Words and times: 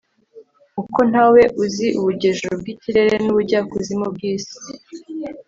uko 0.81 0.99
nta 1.11 1.25
we 1.33 1.43
uzi 1.63 1.87
ubujyejuru 1.99 2.53
bw'ikirere 2.61 3.13
n'ubujyakuzimu 3.21 4.05
bw'isi 4.15 4.57